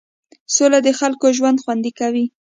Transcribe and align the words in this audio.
سوله 0.55 0.79
د 0.83 0.89
خلکو 0.99 1.25
ژوند 1.37 1.61
خوندي 1.63 1.91
کوي. 1.99 2.25